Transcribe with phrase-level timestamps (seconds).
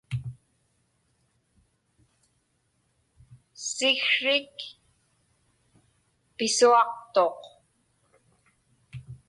[3.73, 4.55] Siksrik
[6.35, 7.39] pisuaqtuq.